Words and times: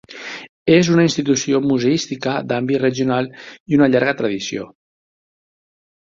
És 0.75 0.87
una 0.93 1.03
institució 1.07 1.59
museística 1.71 2.33
d'àmbit 2.51 2.81
regional 2.83 3.29
i 3.73 3.79
una 3.81 3.89
llarga 3.97 4.15
tradició. 4.23 4.65